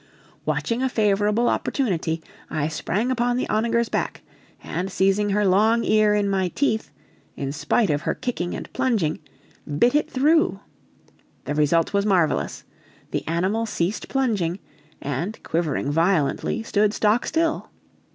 [0.45, 4.23] Watching a favorable opportunity, I sprang upon the onager's back,
[4.63, 6.89] and seizing her long ear in my teeth,
[7.35, 9.19] in spite of her kicking and plunging,
[9.77, 10.59] bit it through.
[11.45, 12.63] The result was marvelous,
[13.11, 14.57] the animal ceased plunging,
[14.99, 17.69] and, quivering violently, stood stock still.